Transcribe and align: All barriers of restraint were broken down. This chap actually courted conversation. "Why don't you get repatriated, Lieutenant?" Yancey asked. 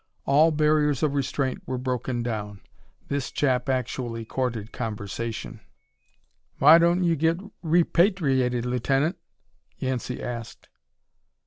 All 0.25 0.49
barriers 0.49 1.03
of 1.03 1.13
restraint 1.13 1.61
were 1.67 1.77
broken 1.77 2.23
down. 2.23 2.61
This 3.07 3.29
chap 3.29 3.69
actually 3.69 4.25
courted 4.25 4.71
conversation. 4.71 5.59
"Why 6.57 6.79
don't 6.79 7.03
you 7.03 7.15
get 7.15 7.37
repatriated, 7.61 8.65
Lieutenant?" 8.65 9.19
Yancey 9.77 10.19
asked. 10.19 10.69